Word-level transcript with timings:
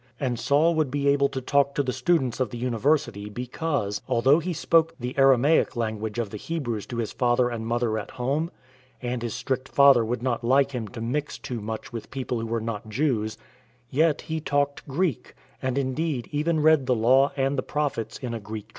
And 0.19 0.39
Saul 0.39 0.73
would 0.73 0.89
be 0.89 1.07
able 1.09 1.29
to 1.29 1.41
talk 1.41 1.75
to 1.75 1.83
the 1.83 1.93
students 1.93 2.39
of 2.39 2.49
the 2.49 2.57
University 2.57 3.29
because— 3.29 4.01
although 4.07 4.39
he 4.39 4.51
spoke 4.51 4.95
the 4.99 5.15
Aramaic 5.15 5.75
language 5.75 6.17
of 6.17 6.31
the 6.31 6.37
Hebrews 6.37 6.87
to 6.87 6.97
his 6.97 7.11
father 7.13 7.49
and 7.49 7.67
mother 7.67 7.99
at 7.99 8.09
home, 8.09 8.49
and 8.99 9.21
his 9.21 9.35
strict 9.35 9.69
father 9.69 10.03
would 10.03 10.23
not 10.23 10.43
like 10.43 10.71
him 10.71 10.87
to 10.87 11.01
mix 11.01 11.37
too 11.37 11.61
much 11.61 11.93
with 11.93 12.09
people 12.09 12.39
who 12.39 12.47
were 12.47 12.59
not 12.59 12.89
Jews— 12.89 13.37
yet 13.91 14.21
he 14.21 14.39
talked 14.39 14.87
Greek, 14.87 15.35
and 15.61 15.77
indeed, 15.77 16.27
even 16.31 16.61
read 16.61 16.87
the 16.87 16.95
Law 16.95 17.31
and 17.37 17.55
the 17.55 17.61
Prophets 17.61 18.17
in 18.17 18.33
a 18.33 18.39
Greek 18.39 18.63
translation. 18.63 18.69